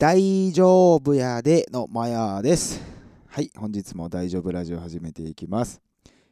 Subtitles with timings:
[0.00, 2.80] 大丈夫やでのマヤです。
[3.26, 5.82] はい、本日も大丈夫ラジオ始めていきます。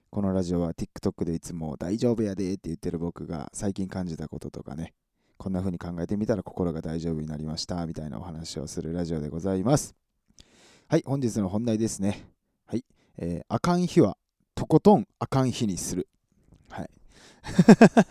[0.08, 4.94] このラジオは TikTok でいつも大丈夫やでって言ってる僕が最近感じたこととかね、
[5.36, 9.94] こんな風に考えてみたら心が大丈夫になりましたみたいなお話をするラジオでございます。
[10.88, 12.24] はい、本日の本題ですね。
[12.64, 12.86] はい、
[13.18, 14.16] えー、あかん日は
[14.54, 16.08] とことんあかん日にする。
[16.70, 16.90] はい。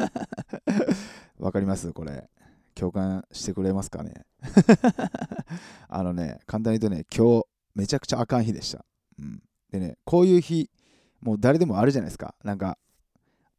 [1.42, 1.92] わかります？
[1.94, 2.30] これ。
[2.78, 4.26] 共感してくれますかね？
[5.90, 8.86] あのね、簡単に言うとね、今日めちゃくちゃあかん日でした。
[9.20, 9.42] うん、
[9.72, 10.70] でね、こういう日、
[11.20, 12.36] もう誰でもあるじゃないですか。
[12.44, 12.78] なんか、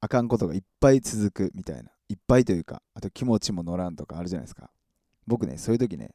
[0.01, 1.91] あかんことがいっぱい続くみたいな。
[2.09, 4.71] いっぱいというか、あと気持ちも乗らんとかあるじゃないですか。
[5.27, 6.15] 僕ね、そういう時ね、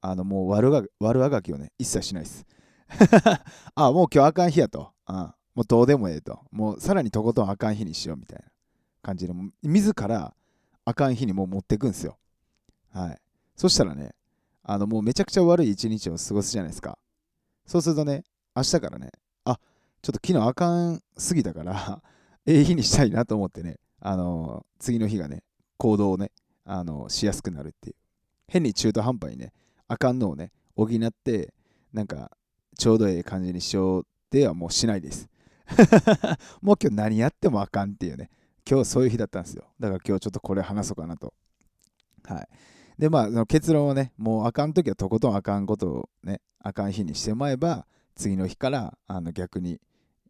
[0.00, 2.46] あのもう悪が悪あがきをね、一切しないです。
[3.74, 4.92] あ、あもう今日あかん日やと。
[5.04, 6.40] あもうどうでもええと。
[6.50, 8.46] もうさらにとことんあかん日にしようみたいな
[9.02, 10.34] 感じで、自ら
[10.84, 12.16] あかん日にもう持っていくんですよ。
[12.92, 13.18] はい。
[13.56, 14.14] そしたらね、
[14.62, 16.98] あのもうめちゃくちゃ悪い一日を過ごすじゃないですか。
[17.66, 19.10] そうするとね、明日からね、
[19.44, 19.58] あ
[20.02, 22.02] ちょっと昨日あかんすぎたから
[22.46, 25.42] ええ日にしたいなと思ってね、あのー、次の日がね、
[25.76, 26.30] 行動をね、
[26.64, 27.96] あのー、しやすくなるっていう。
[28.46, 29.52] 変に中途半端にね、
[29.86, 31.52] あかんのをね、補って、
[31.92, 32.30] なんか、
[32.78, 35.28] ちょうどええ感じにしようってはもうしないです。
[36.62, 38.30] もう今日何やってもあかんっていうね、
[38.68, 39.64] 今日そういう日だったんですよ。
[39.80, 41.34] だから今日ちょっとこれ話そうかなと。
[42.24, 42.48] はい。
[42.98, 49.80] で、まあ、結論はね、もうあかんときはとことんあかんことをね、あかん日にしてまえば、次の日からあの逆に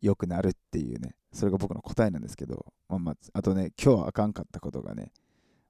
[0.03, 5.13] 良くなるっていうね、それが僕の答えなんですけど、まあ、まあ、あとね、今日あかんかったことがね、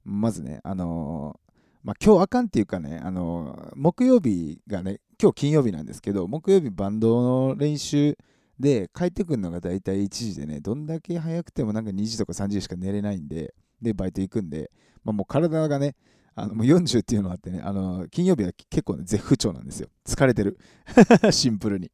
[0.04, 1.48] まずね、あのー、
[1.84, 8.18] まあ、今日あかんっていうかね、あのー、木曜日がね、今日金曜日なんですけど、木曜日バンドの練習
[8.58, 14.72] で帰ってくるのが大体1時でね、どんだけ早くてもなんか2時とか3時しか寝れないんで、で、バイト行くんで、
[15.04, 15.94] まあ、もう体がね、
[16.40, 19.88] あのもう40っていうのがあってね、あの金曜日は結構ね、絶不調なんですよ。
[20.06, 20.56] 疲れてる。
[21.32, 21.90] シンプルに。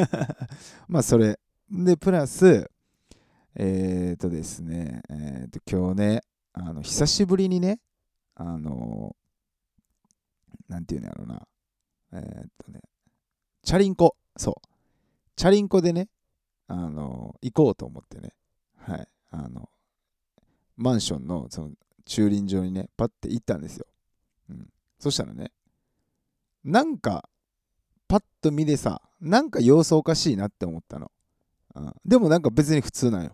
[0.88, 1.38] まあ、それ。
[1.70, 2.70] で、プラス、
[3.54, 6.20] えっ、とですね、えっ、ー、と、今日ね、
[6.54, 7.80] あの、久しぶりにね、
[8.34, 9.14] あの、
[10.66, 11.46] なんていうんやろうな、
[12.12, 12.80] えっ、とね、
[13.62, 14.68] チャリンコ、そう、
[15.36, 16.08] チャリンコでね、
[16.66, 18.32] あの、行こうと思ってね、
[18.78, 19.68] はい、あの、
[20.78, 21.72] マンションのその
[22.06, 23.86] 駐輪場にね、パッて行ったんですよ。
[24.50, 24.68] うん。
[24.98, 25.52] そしたらね、
[26.64, 27.28] なんか、
[28.06, 31.10] パッと見でさ、なんか様子おかしいなって思ったの。
[31.74, 33.32] うん、でもなんか別に普通なんよ。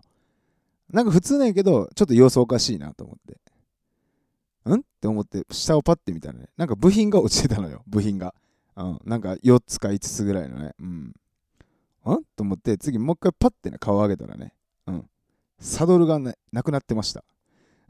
[0.89, 3.39] なんか普通なんやけど、ちょっと様子おかしいなと思って。
[4.69, 4.73] ん？
[4.79, 8.33] って思って、下をパッて見たらね、なんか部品が落ちてたのよ、部品が。
[8.75, 10.73] うん、なんか4つか5つぐらいのね。
[10.79, 10.87] うん。
[10.87, 11.13] ん？
[12.35, 14.53] と思って、次もう一回パッてね、顔上げたらね、
[14.87, 15.09] うん。
[15.59, 17.23] サドルがね、なくなってました。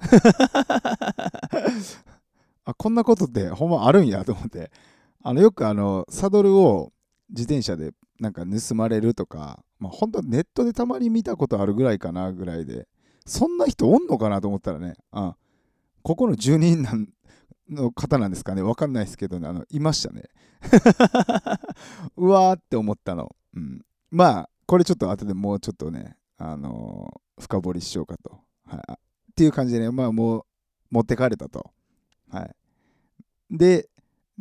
[2.65, 4.71] あこんなことってほんまあるんやと思って。
[5.23, 6.91] あのよくあのサドルを
[7.29, 12.87] 自転車でなんか盗まれるとか、まあ、本当ネットでたまに見たことあるぐらいかなぐらいで。
[13.25, 15.35] そんな人おんのかなと思ったらねあ
[16.01, 17.09] ここの住人なん
[17.69, 20.23] の方なんですかねわかんないですけどねあのいましたね。
[22.17, 28.99] うわーって思ったの、うん、まあこれちょっと後でもうちょっとねあのー、深掘りしようかと、はい、
[29.31, 30.45] っていう感じでね、まあもう
[30.91, 31.71] 持ってかれたと。
[32.29, 32.55] はい。
[33.57, 33.89] で、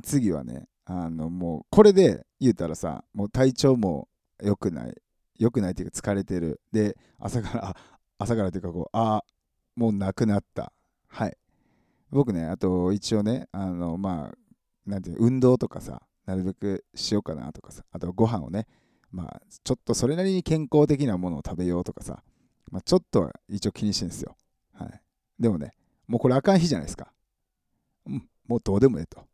[0.02, 4.08] 次はね、あのもうこれで言うたらさ、もう体調も
[4.42, 4.94] 良くない。
[5.38, 6.60] 良くないっていうか疲れてる。
[6.70, 7.76] で、朝から、
[8.18, 9.24] 朝からっていうかこう、ああ、
[9.74, 10.72] もうなくなった。
[11.08, 11.36] はい。
[12.10, 14.38] 僕ね、あと一応ね、あの、まあ、
[14.84, 18.66] なんていう運動とかさ、なるべくしようかなとかさ、あとご飯をね、
[19.10, 22.22] まあ、ちょっとそれなりに健康的なものを食べようとかさ、
[22.70, 24.36] まあ、ちょっとは一応気にしてるんですよ。
[25.40, 25.72] でもね、
[26.06, 27.10] もうこれあかん日じゃないですか。
[28.06, 29.26] うん、もうどうでもええと。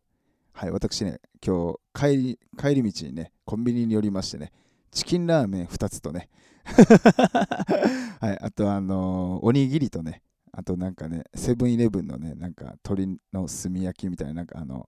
[0.52, 4.52] はい、私ね、今日帰り、帰り道にね、コンビニに寄りましてね、
[4.92, 6.30] チキンラーメン2つとね、
[6.64, 10.22] はい、あとあのー、おにぎりとね、
[10.52, 14.86] あとなんかね、セブンイレブンのね、なんか鶏の炭焼きみたいな、なんかあの、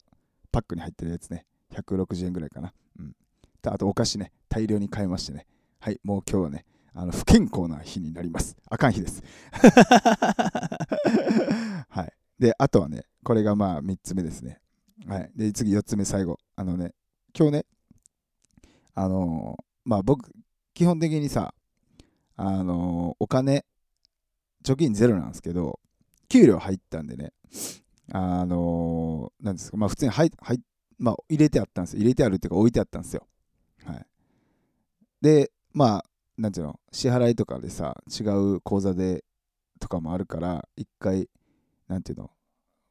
[0.50, 2.73] パックに入ってるやつね、160円ぐらいかな。
[2.99, 3.15] うん。
[3.67, 5.47] あとお菓子ね、大量に買いましてね、
[5.81, 8.56] はい、もう今日はね、あの不健康な日になります。
[8.70, 9.23] あかん日です。
[11.88, 12.12] はい。
[12.38, 14.61] で、あとはね、これがまあ3つ目ですね。
[15.06, 15.31] はい。
[15.35, 16.38] で、次4つ目、最後。
[16.56, 16.94] あのね、
[17.37, 17.67] 今日ね、
[18.94, 20.31] あのー、まあ僕、
[20.75, 21.55] 基本的にさ、
[22.37, 23.64] あのー、お金、
[24.64, 25.81] 貯金ゼロなんですけど、
[26.29, 27.32] 給料入ったんでね、
[28.12, 30.61] あのー、なんですか、まあ普通に入入
[30.99, 32.00] まあ、入れてあったんですよ。
[32.00, 33.26] 入れてあるっていうか置いてあったんですよ。
[33.84, 34.06] はい。
[35.23, 36.05] で、まあ、
[36.38, 39.25] なんていうの支払いとかでさ違う口座で
[39.81, 41.29] とかもあるから一回
[41.88, 42.31] なんていうの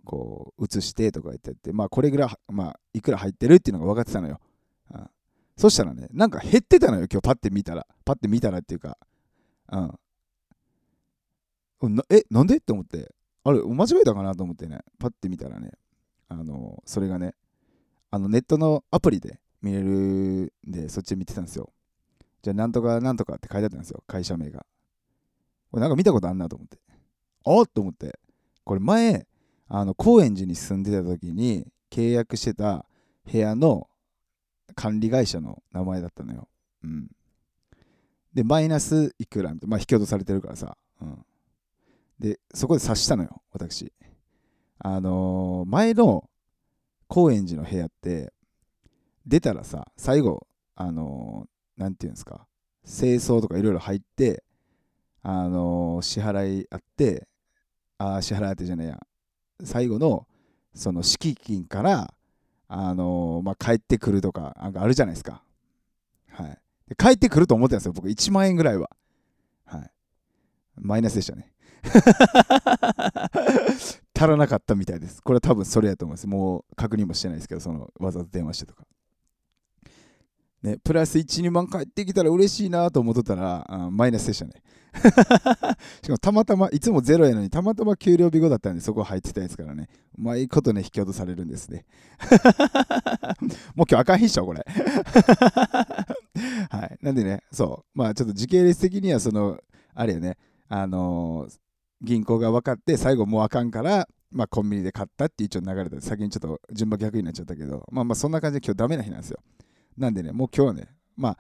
[0.04, 4.40] こう移してとか言ってってまあこれぐらい、まあ、いくら入ってるっていうのが分かってたのよ、
[4.94, 5.10] うん、
[5.58, 7.86] そしたらねなんか減ってたのよ今日パッて見たら。
[8.06, 8.98] パッて見たらっていうか
[9.72, 9.78] う
[11.90, 11.96] ん。
[11.96, 13.12] なえなんでって思って。
[13.44, 14.80] あれ間違えたかなと思ってね。
[15.00, 15.72] パッて見たらね
[16.30, 17.34] あのそれがね
[18.12, 21.72] あのネットのアプリで見れるんでそっち見てたんですよ。
[22.42, 24.66] じゃあなんとかなんとかって書いてあったんですよ会社名が
[25.72, 26.78] これなんか見たことあんなと思って
[27.46, 28.20] あっと思って
[28.64, 29.28] これ前
[29.70, 32.86] あの高円寺に住んでた時に契約してた
[33.30, 33.88] 部屋の
[34.76, 36.48] 管理会社の名前だったのよ。
[36.84, 37.10] うん。
[38.34, 40.78] で、マイナスいくらみたいなまあ、引き落とされてるからさ。
[41.02, 41.26] うん。
[42.20, 43.92] で、そこで察したのよ、私。
[44.80, 46.30] あのー、前の
[47.08, 48.32] 高円寺の部屋って、
[49.26, 52.48] 出たらさ、最後、あのー、なんていうんですか、
[52.86, 54.44] 清掃とかいろいろ入って、
[55.22, 57.28] あのー、支払いあって、
[57.98, 59.00] あ、支払いあってじゃないや、
[59.64, 60.28] 最後の
[60.74, 62.14] その敷金から
[62.70, 65.42] あのー、まあ、帰ってくるとかなんかあるじゃないですか。
[66.32, 66.60] はい、
[66.90, 68.90] で帰ってくると思ってたんですよ、僕1万円ぐらいは。
[69.66, 69.92] はい、
[70.76, 71.52] マイナスでしたね。
[74.14, 75.22] 足らなかったみたいです。
[75.22, 76.28] これは多分それやと思います。
[76.28, 78.84] もう確認もしてないですけど、そのわざわざ電話してとか。
[80.68, 84.52] ね、プラス1、2万返ってきたら嬉しいなと思っとったら、あマイナスでしたね。
[84.98, 89.88] しかもたまたま、いつもゼロやのに、たまたま給料日後だったんで、そこ入ってたですからね。
[90.18, 91.86] うまいことね、引き落とされるんですね。
[93.76, 94.66] もう今日赤い日っしょ、これ。
[96.70, 96.98] はい。
[97.02, 97.98] なんでね、そう。
[97.98, 99.60] まあちょっと時系列的には、その、
[99.94, 100.38] あれよね、
[100.68, 101.58] あのー、
[102.02, 109.40] 銀行が分かって、最後もうあかんから、まあコンビニで買ったって一応流れて、先にちょっと順番逆になっちゃったけど、まあまあそんな感じで今日ダメな日なんですよ。
[109.98, 111.38] なんでね、もう今日はね、まあ、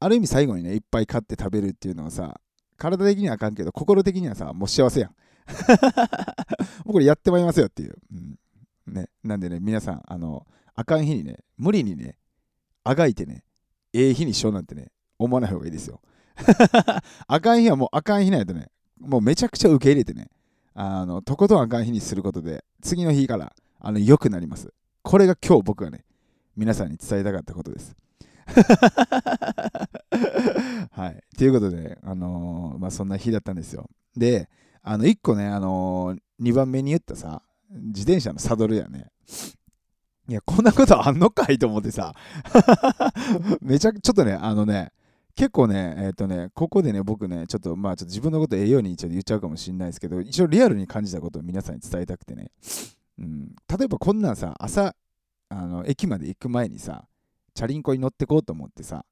[0.00, 2.40] ある意味最後にね、いっぱい買って食べるっていうのはさ、
[2.78, 5.10] 体的にはあかんけど、心的にはさ、もう幸せやん。
[6.86, 7.98] もうこれやってまいりますよっていう。
[8.86, 12.16] うん、ね、なんでね、皆さん、あの、あかん日にね、無理にね、
[12.84, 13.44] あがいてね、
[13.92, 16.00] ええ日にしようなんてね、思わない方がいいですよ。
[17.26, 20.28] あかん日はもうあかん日ないとね、もうめちゃくちゃ受け入れてね、
[20.72, 24.72] あの、とことんあかん日にすることで、次の日から、あの、良くなります。
[25.02, 26.04] これが今日僕がね、
[26.56, 27.96] 皆さんに伝えたかったことです。
[30.92, 31.22] はい。
[31.36, 33.88] ということで、あのー、まあ、そんな日だったんですよ。
[34.16, 34.48] で、
[34.82, 39.10] あの、1個ね、あのー、2番目に言ったさ、自転車のサドルやね。
[40.28, 42.14] いや、こんなことあんのかいと思ってさ。
[43.62, 44.92] めちゃくちゃ、ちょっとね、あのね、
[45.34, 52.50] 結構ね、えっ、ー、とね、ここでね、僕ね、ちょっとまあ、ちょっと自分のことええようにちょっと言っちゃうかもしれないですけど、一応リアルに感じたことを皆さんに伝えたくてね。
[53.18, 54.94] うん、例えばこんなんさ、朝
[55.50, 57.04] あの駅まで行く前にさ
[57.54, 59.04] チャリンコに乗ってこうと思ってさ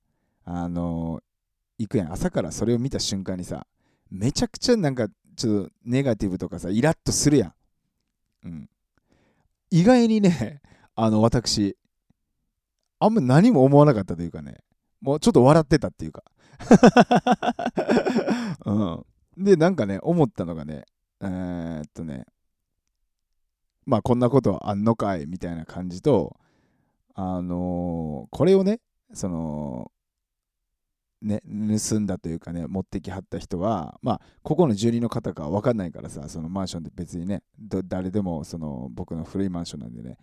[0.44, 1.20] あの
[1.78, 2.12] 行くやん。
[2.12, 3.66] 朝からそれを見た瞬間にさ
[4.10, 7.52] めちゃくちゃなんかちょっとネガティブとかさイラッとするやん、
[8.44, 8.70] うん、
[9.70, 10.62] 意外にね
[10.94, 11.76] あの私
[13.00, 14.58] あんま何も思わなかったというかね
[15.00, 16.24] もうちょっと笑ってたっていうか。
[18.66, 19.06] うん、
[19.36, 20.86] でなんかね思ったのがね
[21.20, 22.26] えー、っとね
[23.88, 26.36] まあこんなことあんのかいみたいな感じと、
[27.14, 28.80] あのー、これをね、
[29.14, 29.90] その、
[31.22, 40.18] ね、盗んだというかね、持ってきはった人は、まあ、ここの住人の方か分かんないからさ、そのマンションで別にね、誰でもその僕の古いマンションなんでね、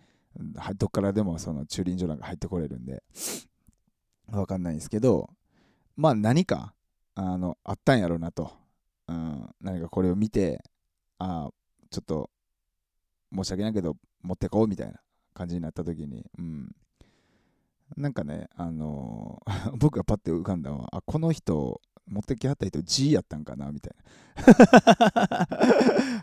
[0.76, 3.02] どっからでもその駐輪場なんか入ってこれるんで、
[4.30, 5.28] 分かんないんですけど、
[5.96, 6.72] まあ何か
[7.16, 8.52] あのあったんやろうなと、
[9.08, 10.62] うん、何かこれを見て、
[11.18, 11.50] あ
[11.90, 12.30] ちょっと
[13.36, 15.00] 申し訳ないけど持ってこうみたいな
[15.34, 16.74] 感じになった時に、うん、
[17.96, 23.94] なんかね、あのー、 僕がパッて浮かんだのは、あ、この人、持ってきはった人 G やったんかなみたい
[24.36, 25.48] な。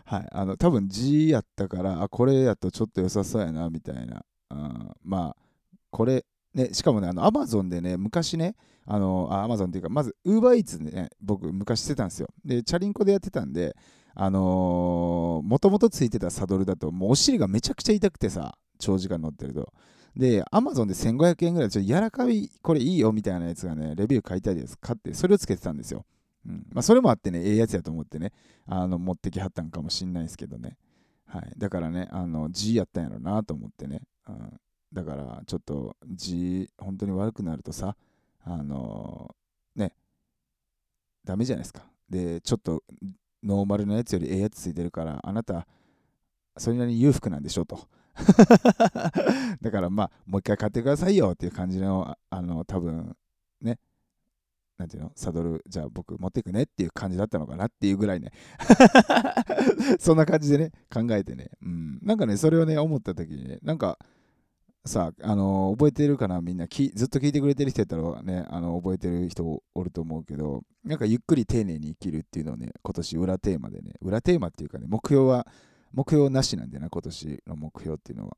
[0.04, 4.24] はい、あの、多分 G やったから、あ、これやとちょっと良さそうやな、みたいな。
[4.50, 5.36] うん、まあ、
[5.90, 8.56] これ、ね、しかもね、あの、アマゾンでね、昔ね、
[8.86, 12.28] あの、アマゾンっていうか、まず、ウーバーイーツでね、僕、昔してたんですよ。
[12.44, 13.76] で、チャリンコでやってたんで、
[14.14, 19.72] あの、もともとついてたサドルだと、もうお尻がめちゃくちゃ痛くてさ、長時間乗ってると。
[20.16, 26.04] で、アマゾンで1500円ぐらい、ちょっと柔らかい、これいいよみたいなやつがね、レビュー書いてあるやつ買って、それをつけてたんですよ。
[26.46, 28.32] うんまあ、それもあってね、ええやつやと思ってね、
[28.66, 30.76] あの持ってきはったんかもしんないですけどね。
[31.26, 34.02] はい、だからね、あの G やったんやろなと思ってね。
[34.28, 34.60] うん、
[34.92, 37.96] だから、ちょっと G、本当に悪くなるとさ、
[38.44, 39.94] あのー、ね、
[41.24, 41.82] ダメじゃないですか。
[42.08, 42.84] で、ちょっと
[43.44, 45.66] ノーマルのやつよりええやつついてるから、あなた、
[46.56, 47.78] それなりに裕福なんでしょと。
[49.60, 53.16] だからまあ、もう一回買ってくださいよっていう感じの、あの、多分、
[53.60, 53.78] ね、
[54.78, 55.12] なんていうの？
[55.14, 58.32] サドル、じゃあ僕持っていくねっていう感じだったのかなっていうぐらいね
[60.00, 61.50] そんな感じでね、考えてね。
[61.62, 61.98] うん。
[62.02, 63.98] なんかね、それをね、思った時にね、なんか、
[64.86, 75.46] さあ、あの、覚えてるかなみんなき、ずっと聞いてくれてる人やったらね、あの覚えてる人おると思うけど、なんかゆっくり丁寧に生きるっていうのをね、今年裏テーマでね、裏テーマっていうかね、目標は、
[75.94, 78.36] 目標なしなんでな、今年の目標っていうのは。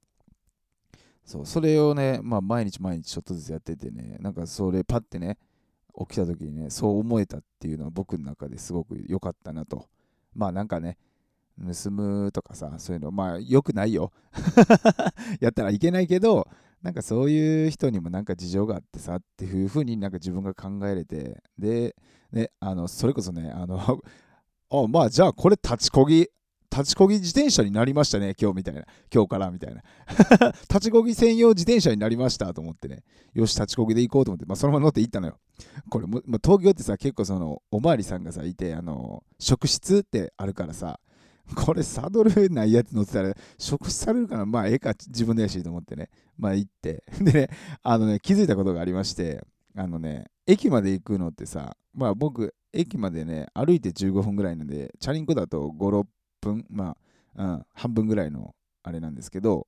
[1.24, 5.38] そう、それをね、まあ毎日毎日ちょっとずつやっててね、なんかそれパッてね、
[5.98, 9.88] 起きた時にね、そう思えたっていうのは僕の中ですごく良かったなと。
[10.32, 10.96] まあなんかね、
[11.58, 14.12] 盗むとかさ、そういうの、まあ良くないよ。
[15.40, 16.48] やったらいけないけど、
[16.82, 21.96] なんかそういう人にもなんか事情があってさっていうふうになんか自分が考えれて、で、
[22.32, 23.78] ね、あの、それこそね、あの
[24.70, 26.28] あ、まあじゃあこれ立ちこぎ、
[26.70, 28.84] 立ちこぎ自転車になりましたね、今日みたいな。
[29.12, 29.82] 今日からみたいな。
[30.68, 33.02] 立ちこぎ専用自転車になりましたと思ってね。
[33.32, 35.38] よし、立ちこぎで行こうと思って、まあ、そのまま乗って行ったのよ。
[35.88, 41.00] これも、まあ、東京ってさ、結構その、おまわりさんがさ、いて、あの、職質ってあるからさ、
[41.54, 46.10] これサドルないやつ乗ってたら、食されるから、まあ、ええか、自分でやしと思ってね。
[46.36, 47.04] まあ、行って。
[47.20, 47.50] でね、
[47.82, 56.06] あのね、気づいたことがありまして、あのね、駅まで行くのってさ、まあ僕、駅までね、歩いて15分ぐらいなんで、チャリンコだと5、6
[56.40, 56.96] 分、ま
[57.34, 59.66] あ、うん、半分ぐらいのあれなんですけど、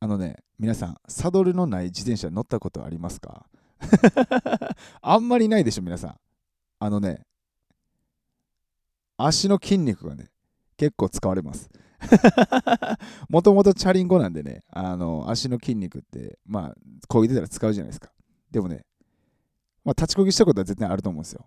[0.00, 3.46] あのね、皆さん、サドルのない自転車乗ったことありますか？
[5.00, 6.16] あんまりないでしょ、皆さん。
[6.80, 7.24] あのね、
[9.16, 10.30] 足の筋肉がね、
[10.78, 11.68] 結構使われます。
[13.28, 16.74] もともとチャリンコなんでね、あの足の筋肉って、まあ、
[17.08, 18.10] こぎ出たら使うじゃないですか。
[18.50, 18.86] でもね、
[19.84, 21.46] まあ、立ちこぎしたことは絶対あると思うんですよ。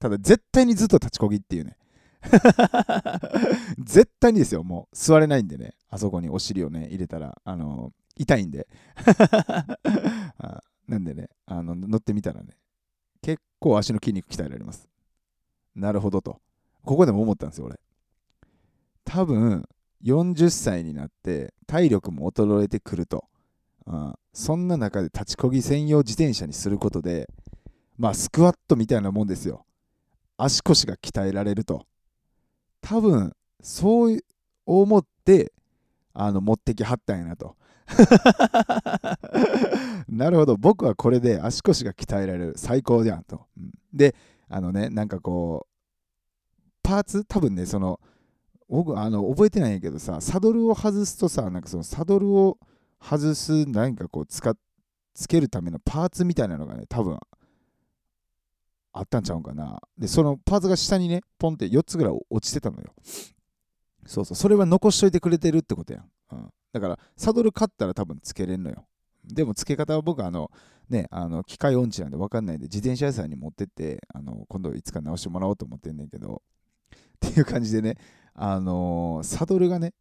[0.00, 1.78] ただ、絶対にずっと立ちこぎっていうね。
[3.78, 8.66] 絶対にですよ、もう座れないんでね、あそこにお尻をね、入れたら、あの痛いんで。
[10.88, 12.56] なんでね、あの乗ってみたらね、
[13.22, 14.88] 結構足の筋肉鍛えられます。
[15.74, 16.40] なるほどと。
[16.84, 17.80] ここでも思ったんですよ、俺。
[19.04, 19.68] 多分
[20.04, 23.24] 40歳になって体力も衰えてくると、
[23.86, 27.28] うん、そんな中で立ちこぎ専用自転車にすることで
[27.96, 29.64] まあスクワットみたいなもんですよ。
[30.36, 31.86] 足腰が鍛えられると。
[32.80, 34.18] 多分そう
[34.66, 35.52] 思って
[36.12, 37.56] あの持ってきはったんやなと。
[40.08, 40.56] なるほど。
[40.56, 42.54] 僕はこれで足腰が鍛えられる。
[42.56, 44.14] 最高じゃんと、うん、で
[44.48, 45.70] あのねなんかこう
[46.82, 47.24] パーツ？
[47.24, 48.00] 多分ねその
[48.74, 52.58] 僕あの覚えてないんやけどさサドルを外すとさなんかそのサドルを
[53.00, 54.54] 外す何かこう使
[55.14, 57.18] つけるためのパーツみたいなのがね多分
[58.92, 59.80] あったんちゃうんかな。
[59.96, 62.92] でそのパーツが下にねポンって4つぐらい落ちてたのよ。
[64.06, 64.34] そうそう。
[64.36, 68.86] それは残しといてくれてるってことやん、うん、だからサドル買ったら多分つけれんのよ。
[69.24, 70.50] でも付け方は僕あの
[70.88, 76.42] ねあの機械音痴なんで分かんないんで自転車屋さんに持ってってあの今度いつか直してもらおうと思ってんねんけど。
[77.26, 77.96] っていう感じでね
[78.34, 79.94] あのー、サドルがね、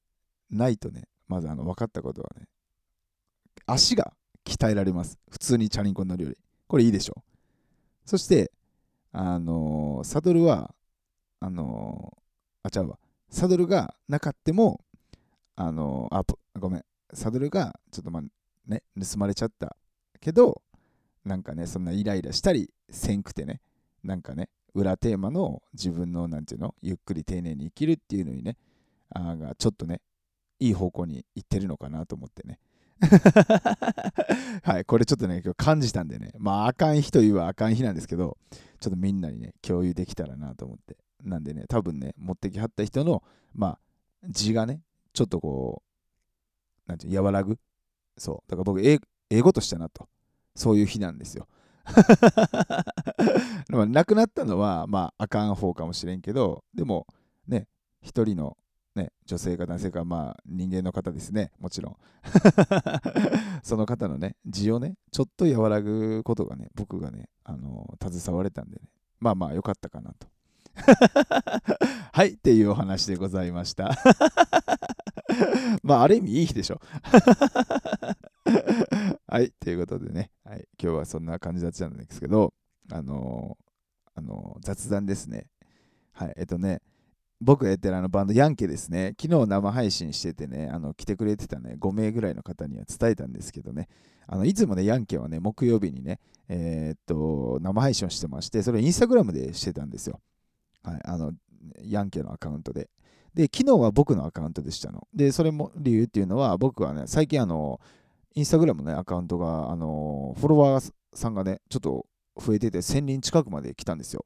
[0.50, 2.48] ないとね、まずあの分かったことはね、
[3.66, 4.13] 足が
[4.46, 5.18] 鍛えられます。
[5.30, 6.38] 普通にチャリンコに乗るより。
[6.68, 7.24] これいいでしょ。
[8.06, 8.52] そして、
[9.12, 10.74] あのー、サドルは、
[11.40, 12.98] あのー、あ、ちゃうわ。
[13.30, 14.82] サドルがなかっても、
[15.56, 16.24] あのあ、
[16.60, 16.86] ごめん。
[17.13, 18.24] サドルがちょっとまあ
[18.68, 19.75] ね、盗まれちゃった
[20.20, 20.62] けど、
[21.25, 23.62] なんかね、そんなイライラしたりせんくてね、
[24.04, 28.58] なんかね、裏テーマの自分のなんていうのゆっくり丁寧に生きるっていうのにね
[29.10, 30.01] あがちょっとね
[30.60, 32.60] いい方向に行ってるのかなと思ってね。
[34.63, 36.32] はいこれちょっとね今日感じたんでね。
[36.38, 38.38] まああかん日といえばあかん日なんですけど
[38.80, 40.98] ちょっとみんなにね共有できたらなと思って。
[41.22, 43.80] なんでね多分ね持ってきはった人のまあ
[44.30, 44.82] 字がね
[45.13, 45.82] ちょっとこ
[46.88, 47.60] うなんていう和らぐ。
[48.18, 48.50] そう。
[48.50, 49.00] だから僕英
[49.42, 50.08] 語としたなと。
[50.56, 51.48] そういう日なんですよ。
[53.70, 57.08] 亡くなったのは、まあ、あかん方かもしれんけど、でも、
[57.48, 57.68] ね、
[58.02, 58.58] 一人の、
[58.96, 61.98] ね、女性か男性か、まあ、人間の方ですね、もちろん。
[63.63, 70.28] その方のね、字をね、ちょっと和らぐことがね、僕がね、あの携われたんでね、まあまあ、よかったかなと。
[72.13, 73.92] はい、っていうお話でございました。
[75.84, 76.80] まあ、ある意味いい日でしょ。
[79.28, 82.54] はい、ということでね、はい、今日はそんな感じだったんですけど、
[82.92, 85.48] あのー、あのー、雑談ですね。
[86.12, 86.82] はい、えっとね、
[87.42, 93.88] 僕がやってるあのバンドヤンケですね、昨日生配信しててね、あの来てくれてたね、5名ぐらいの方には伝えたんですけどね、
[94.28, 100.22] あのいつもね、ヤンケはね、木曜日にね、えー、っと、生配信をしてまして、それをインスタグラムでしてたんですよ。
[100.84, 101.34] はい、あの、
[101.84, 102.90] ヤンケのアカウントで。
[103.34, 105.08] で、昨日は僕のアカウントでしたの。
[105.14, 107.82] で、それも理由っていうのは、僕はね、最近あの、
[108.36, 112.06] インスタグラムの、ね、アカウントが、あのフォロワーさんがね、ちょっと
[112.38, 114.25] 増えてて1000人近くまで来たんですよ。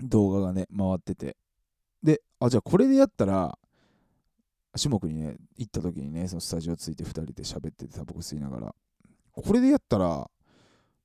[0.00, 1.36] 動画がね回ってて。
[2.02, 3.56] であじゃあこれでやったら
[4.74, 8.74] 下国にね行った時にねそのスタジオついて2人で喋っててタバコ吸いながら。
[9.34, 10.28] これでやったら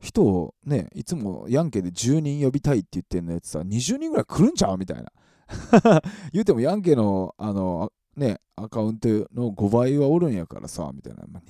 [0.01, 4.77] 人をねいつもヤンケで10人呼びたいって言ってんのやつさ20人ぐらい来るんちゃう？
[4.77, 5.11] みたいな。
[6.33, 11.43] 言うてもヤンケのあのねアカウントの5倍はおるんやからさみたいな、まあ、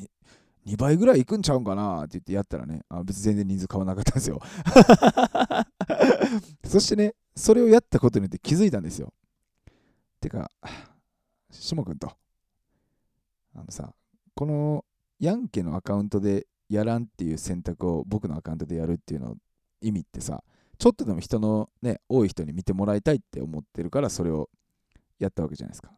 [0.67, 2.81] 2倍ぐらい行くんちゃうんかなって言ってやったらね。
[2.89, 4.41] あ別に全然人数変わらなかったんですよ。
[6.65, 9.13] そしてねそれをやったことによって気づいたんですよ。
[10.19, 10.51] てか
[11.49, 12.11] 下くんと。
[13.55, 13.93] あのさ
[14.35, 14.83] この
[15.19, 19.37] ヤンケのアカウントでやらんっていう選択を僕のアカウントでやるっていうの
[19.81, 20.43] 意味ってさ
[20.77, 24.49] ちょっとでも人のね多い人に見てもらいたいって思ってるからそれを
[25.17, 25.91] やったわけじゃないですか、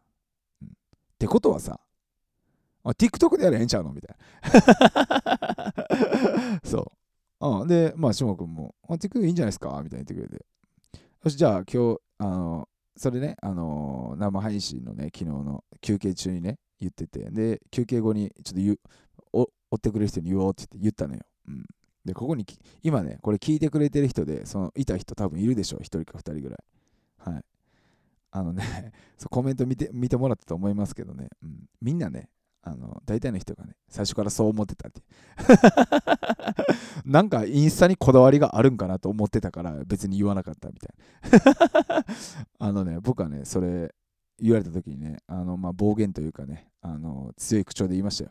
[0.62, 0.70] うん、っ
[1.18, 1.80] てことはさ
[2.84, 3.92] TikTok でやれへんちゃうの？
[3.92, 5.74] みたいな
[6.64, 6.92] そ
[7.40, 9.80] うあでまあ下君もあ TikTok いいんじゃないですか？
[9.82, 10.44] みたいに言ってくれて
[11.24, 18.78] よしじゃあ今日あのそれね、あのー、生配信のね、昨日の休憩中にね、言ってて、で、休憩後にちょっと言う、
[19.32, 21.20] 追ってくれる人に言おうって言ったのよ。
[21.48, 21.64] うん。
[22.04, 22.44] で、ここに、
[22.82, 25.80] 今ね、これ聞いてくれてる人で、その、いた人多分いるでしょう。
[25.80, 26.58] 1人か2人ぐらい。
[27.32, 27.44] はい。
[28.32, 28.64] あのね、
[29.16, 32.28] そうコメント見て見てもらったと思いますけどね、うん、みんなね、
[32.62, 35.00] あの大体の人がね、最初からそう思ってたって。
[37.06, 40.94] なんかインスタにこだわりがあるんかなと思ってたから別に言わなかったみたい
[41.88, 42.04] な。
[42.68, 43.94] あのね、僕はね、それ
[44.38, 48.30] 言われた時にね、あのまあ、暴言というかね、あの強い口調で言いましたよ。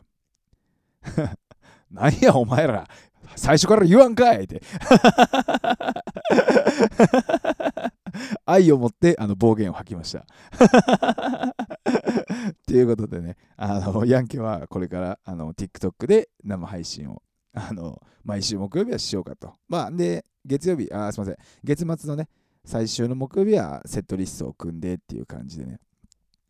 [1.90, 2.86] なんやお前ら、
[3.34, 4.62] 最初から言わんかいって。
[8.46, 10.24] 愛を持ってあの暴言を吐きました。
[12.66, 19.54] ということでね、あの ヤンケはこれからあの TikTok で生配信をあの毎週木曜日はしようかと。
[19.68, 22.28] まあ、で、月曜日、あ、すみません、月末のね、
[22.64, 25.78] 最終の木曜日はセットリストを組んでっていう感じでね、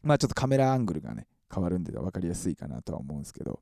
[0.02, 3.60] まあちょっとカメラアングルがね、変わるんで分かりやすいかなとは思うんですけど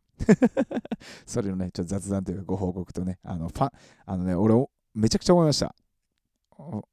[1.27, 3.71] それのね、ちょっと雑談というかご報告とね、あの、ファン、
[4.05, 4.55] あのね、俺、
[4.95, 5.75] めちゃくちゃ思いました。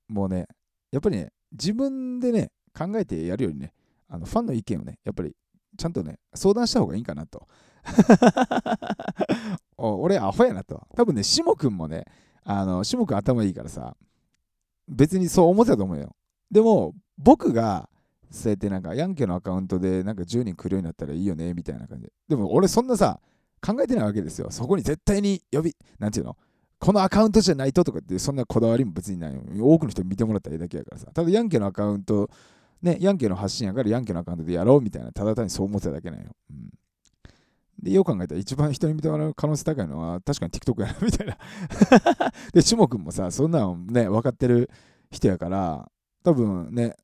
[0.08, 0.48] もうね、
[0.92, 3.74] やっぱりね、自分でね、考えてやるよりね、
[4.08, 5.36] あのファンの意見をね、やっぱり
[5.78, 7.48] ちゃんとね、相談した方がいいかなと。
[9.78, 10.88] 俺、アホやなと。
[10.96, 12.06] 多分ね、しもくんもね、
[12.44, 13.96] あの、しもくん頭いいからさ、
[14.88, 16.16] 別にそう思ってたと思うよ。
[16.50, 17.90] でも、僕が、
[18.32, 22.14] そうやってなんか、ヤンケのアカウントでなんか10人来るようになったらいいよね、みたいな感じで。
[22.30, 23.20] でも、俺そんなさ、
[23.62, 24.50] 考えてないわけですよ。
[24.52, 26.38] そこに絶対に呼び、なんていうの
[26.78, 29.34] このアカウントじゃないととかってそんなこだわりも別にない。
[29.60, 31.08] 多くの人に見てもらったらいいだけやからさ。
[31.14, 32.30] ただヤンケのアカウント、
[32.86, 36.36] ね、ヤンケの発信やからヤンケのアカウントでやろうみたいな、ただ単にそう思ってただけなんよ。
[36.52, 36.70] うん、
[37.82, 41.38] で、よく考えたら一番人に見てもらう可能性高いのは確かに TikTok やなみたいな。
[42.54, 44.70] で、しもくんもさ、そんなのね、分かってる
[45.10, 45.92] 人やから、
[46.24, 46.96] 多分ね、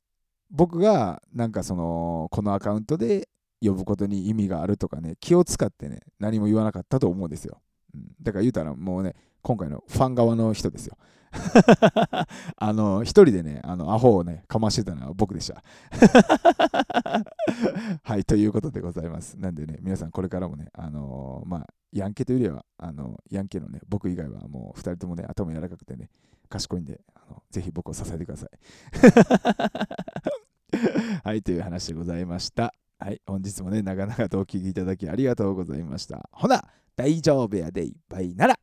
[0.52, 3.28] 僕がなんかその、このアカウントで
[3.60, 7.60] 呼ぶことに意味があるとかね、気を使ってね、何も言わなかったと思うんですよ。
[7.92, 10.96] うん、だから言うたらもうね、今回のファン側の人ですよ。
[12.56, 15.62] あの、一人でね、あの、アホをね、かましてたのは僕でした。
[18.02, 19.38] はい、ということでございます。
[19.38, 26.10] なんでね、皆さんこれからもね、あのー、まあ、ヤンケというよりは、あの、ヤンケのね、僕以外はもう二人ともね、頭柔らかくてね、
[26.48, 28.50] 賢いんで、あのぜひ僕を支えてください。
[31.24, 32.74] はい、という話でございました。
[32.98, 36.28] はい、本日もね、長々とお聴きいただきありがとうございました。
[36.32, 36.64] ほな、
[36.94, 38.58] 大丈夫やでいっぱいなら。